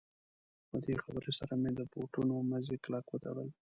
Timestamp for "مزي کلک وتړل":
2.49-3.49